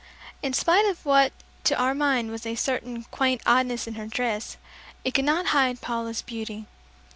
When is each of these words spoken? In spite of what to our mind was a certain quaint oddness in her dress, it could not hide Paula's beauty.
In 0.41 0.53
spite 0.53 0.85
of 0.87 1.05
what 1.05 1.31
to 1.63 1.77
our 1.79 1.93
mind 1.93 2.31
was 2.31 2.43
a 2.47 2.55
certain 2.55 3.03
quaint 3.11 3.39
oddness 3.45 3.85
in 3.85 3.93
her 3.93 4.07
dress, 4.07 4.57
it 5.05 5.13
could 5.13 5.25
not 5.25 5.45
hide 5.53 5.79
Paula's 5.79 6.23
beauty. 6.23 6.65